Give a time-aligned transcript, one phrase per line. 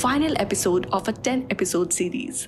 [0.00, 2.46] final episode of a 10 episode series.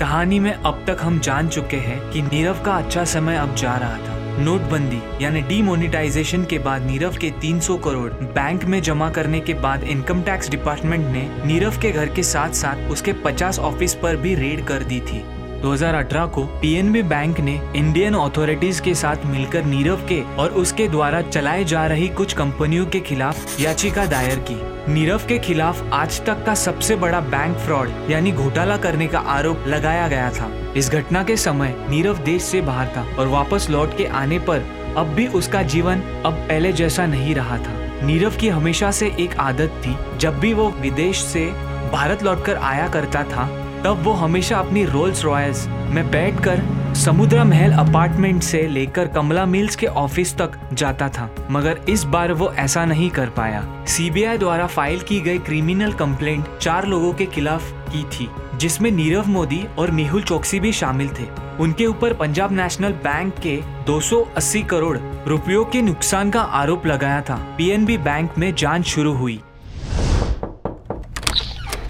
[0.00, 3.76] कहानी में अब तक हम जान चुके हैं कि नीरव का अच्छा समय अब जा
[3.76, 9.40] रहा था। नोटबंदी, यानी डीमोनेटाइजेशन के बाद नीरव के 300 करोड़ बैंक में जमा करने
[9.40, 13.94] के बाद इनकम टैक्स डिपार्टमेंट ने नीरव के घर के साथ साथ उसके 50 ऑफ़िस
[13.94, 15.22] पर भी रेड कर दी थी।
[15.62, 21.22] 2018 को पीएनबी बैंक ने इंडियन अथॉरिटीज के साथ मिलकर नीरव के और उसके द्वारा
[21.22, 24.60] चलाए जा रही कुछ कंपनियों के खिलाफ याचिका दायर की।
[24.92, 29.64] नीरव के खिलाफ आज तक का सबसे बड़ा बैंक फ्रॉड यानी घोटाला करने का आरोप
[29.66, 33.96] लगाया गया था। इस घटना के समय नीरव देश से बाहर था और वापस लौट
[33.96, 34.60] के आने पर
[34.96, 37.72] अब भी उसका जीवन अब पहले जैसा नहीं रहा था।
[38.06, 41.46] नीरव की हमेशा से एक आदत थी, जब भी वो विदेश से
[41.92, 43.46] भारत लौटकर आया करता था,
[43.84, 46.62] तब वो हमेशा अपनी रोल्स रॉयल्स में बैठकर
[46.94, 52.32] समुद्रा महल अपार्टमेंट से लेकर कमला मिल्स के ऑफ़िस तक जाता था। मगर इस बार
[52.32, 57.26] वो ऐसा नहीं कर पाया। सीबीआई द्वारा फ़ाइल की गई क्रिमिनल कंप्लेंट चार लोगों के
[57.26, 58.28] खिलाफ की थी।
[58.58, 61.26] जिसमें नीरव मोदी और मेहुल चौकसी भी शामिल थे।
[61.60, 63.56] उनके ऊपर पंजाब नेशनल बैंक के
[63.86, 64.98] 280 करोड़
[65.28, 69.40] रुपयों के नुकसान का आरोप लगाया था। पीएनबी बैंक में जाँच शुरू हुई।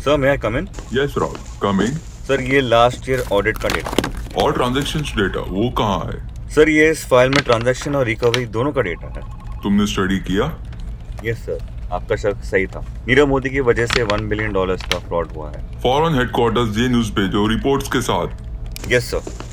[0.00, 4.52] सर मैं come in yes Rahul coming sir ये लास्ट ईयर ऑडिट का डेटा और
[4.52, 6.48] ट्रांजेक्शन डेटा वो कहाँ है?
[6.48, 10.44] सर ये इस फ़ाइल में ट्रांजेक्शन और रिकवरी दोनों का डेटा है। तुमने स्टडी किया?
[11.24, 14.76] यस yes, सर आपका शक सही था। नीरव मोदी की वजह से वन बिलियन डॉलर
[14.92, 19.45] का फ्रॉड हुआ है। फॉरन हेडक्वार्टर ये न्यूज़ पे जो रिपोर्ट के साथ। यस सर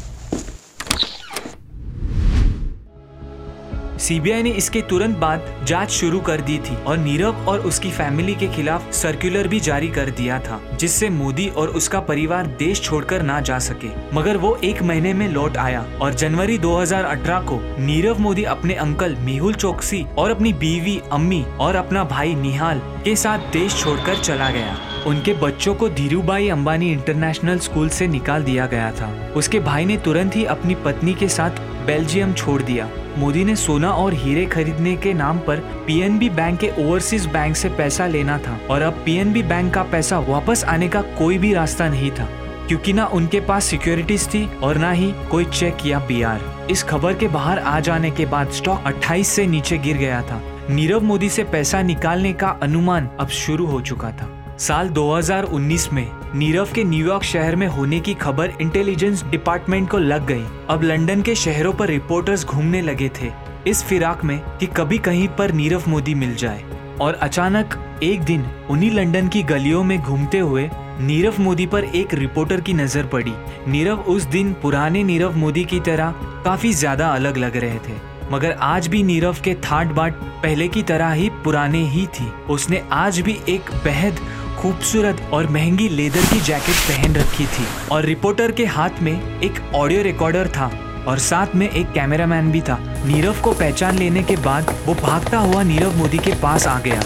[3.98, 8.36] सीबीआई ने इसके तुरंत बाद जाँच शुरू कर दी थी और नीरव और उसकी फैमिली
[8.36, 13.22] के खिलाफ सर्कुलर भी जारी कर दिया था, जिससे मोदी और उसका परिवार देश छोड़कर
[13.22, 18.20] ना जा सके। मगर वो एक महीने में लौट आया और जनवरी 2018 को नीरव
[18.20, 23.52] मोदी अपने अंकल मेहुल चौकसी और अपनी बीवी अम्मी और अपना भाई निहाल के साथ
[23.54, 24.76] देश छोड़कर चला गया।
[25.08, 29.98] उनके बच्चों को धीरूभाई अंबानी इंटरनेशनल स्कूल से निकाल दिया गया था। उसके भाई ने
[29.98, 34.96] तुरंत ही अपनी पत्नी के साथ बेल्जियम छोड़ दिया। मोदी ने सोना और हीरे खरीदने
[34.98, 39.44] के नाम पर पीएनबी बैंक के ओवरसीज बैंक से पैसा लेना था और अब पीएनबी
[39.44, 42.28] बैंक का पैसा वापस आने का कोई भी रास्ता नहीं था,
[42.68, 47.14] क्योंकि ना उनके पास सिक्योरिटीज थी और ना ही कोई चेक या पीआर। इस खबर
[47.14, 51.30] के बाहर आ जाने के बाद स्टॉक 28 से नीचे गिर गया था। नीरव मोदी
[51.30, 54.30] से पैसा निकालने का अनुमान अब शुरू हो चुका था।
[54.64, 60.26] साल 2019 में नीरव के न्यूयॉर्क शहर में होने की खबर इंटेलिजेंस डिपार्टमेंट को लग
[60.26, 63.32] गई। अब लंदन के शहरों पर रिपोर्टर्स घूमने लगे थे।
[63.68, 66.64] इस फिराक में कि कभी कहीं पर नीरव मोदी मिल जाए।
[67.02, 70.70] और अचानक एक दिन उन्हीं लंदन की गलियों में घूमते हुए
[71.00, 73.34] नीरव मोदी पर एक रिपोर्टर की नज़र पड़ी।
[73.68, 76.14] नीरव उस दिन पुराने नीरव मोदी की तरह
[76.46, 78.02] काफ़ी ज़्यादा अलग लग रहे थे।
[78.32, 80.14] मगर आज भी नीरव के थाट बाट
[80.44, 84.20] पहले की तरह ही पुराने ही थी। उसने आज भी एक बेहद
[84.64, 89.60] खूबसूरत और महँगी लेदर की जैकेट पहन रखी थी और रिपोर्टर के हाथ में एक
[89.76, 90.68] ऑडियो रिकॉर्डर था
[91.08, 95.40] और साथ में एक कैमरामैन भी था नीरव को पहचान लेने के बाद वो भागता
[95.40, 97.02] हुआ नीरव मोदी के पास आ गया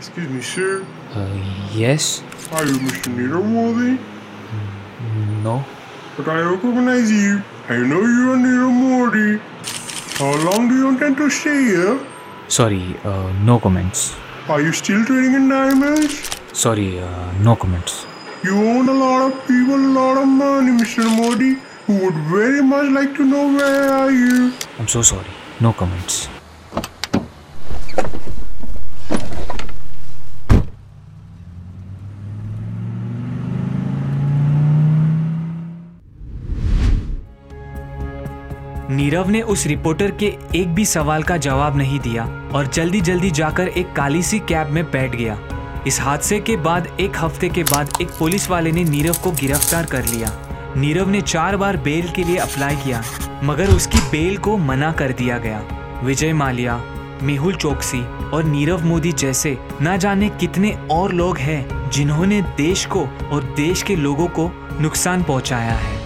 [0.00, 0.70] Excuse me, sir.
[1.80, 2.12] Yes
[2.58, 3.16] Are you Mr.
[3.16, 3.96] Nirav Modi?
[5.48, 5.58] No
[6.16, 7.34] But I recognize you.
[7.74, 9.28] I know you are Nirav Modi.
[10.16, 12.00] How long do you intend to stay here?
[12.56, 12.82] Sorry
[13.46, 14.10] no comments
[14.50, 16.28] Are you still trading in diamonds?
[16.52, 18.04] Sorry, uh, no comments.
[18.42, 21.04] You own a lot of people, a lot of money, Mr.
[21.18, 21.54] Modi.
[21.86, 24.52] Who would very much like to know where are you?
[24.80, 25.30] I'm so sorry.
[25.60, 26.28] No comments.
[39.00, 42.24] Nirav ने उस reporter के एक भी सवाल का जवाब नहीं दिया
[42.54, 45.36] और जल्दी जल्दी जाकर एक काली सी कैब में बैठ गया।
[45.86, 49.86] इस हादसे के बाद एक हफ़्ते के बाद एक पुलिस वाले ने नीरव को गिरफ़्तार
[49.86, 50.32] कर लिया।
[50.76, 53.02] नीरव ने चार बार बेल के लिए अप्लाई किया,
[53.44, 55.62] मगर उसकी बेल को मना कर दिया गया।
[56.04, 56.76] विजय माल्या,
[57.22, 63.06] मेहुल चौकसी और नीरव मोदी जैसे न जाने कितने और लोग हैं जिन्होंने देश को
[63.32, 64.50] और देश के लोगों को
[64.80, 65.99] नुकसान पहुँचाया है।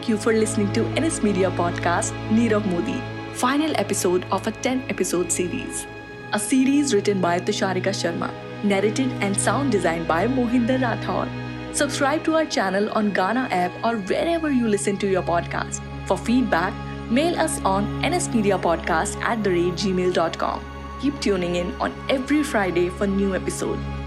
[0.00, 3.02] Thank you for listening to NS Media Podcast Nirav Modi,
[3.34, 5.86] final episode of a 10 episode series.
[6.32, 8.30] A series written by Tusharika Sharma,
[8.64, 11.28] narrated and sound designed by Mohinder Rathor.
[11.74, 15.82] Subscribe to our channel on Ghana app or wherever you listen to your podcast.
[16.06, 16.72] For feedback,
[17.10, 20.64] Mail us on nsmediapodcast at the rate gmail.com.
[21.02, 23.99] Keep tuning in on every Friday for new episode.